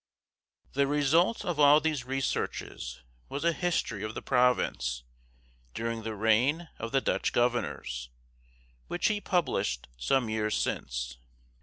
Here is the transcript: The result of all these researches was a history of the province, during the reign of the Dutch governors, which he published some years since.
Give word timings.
The 0.73 0.87
result 0.87 1.45
of 1.45 1.59
all 1.59 1.79
these 1.79 2.05
researches 2.05 3.03
was 3.29 3.43
a 3.43 3.53
history 3.53 4.01
of 4.03 4.15
the 4.15 4.23
province, 4.23 5.03
during 5.75 6.01
the 6.01 6.15
reign 6.15 6.69
of 6.79 6.91
the 6.91 7.01
Dutch 7.01 7.31
governors, 7.33 8.09
which 8.87 9.09
he 9.09 9.21
published 9.21 9.87
some 9.99 10.27
years 10.27 10.57
since. 10.57 11.19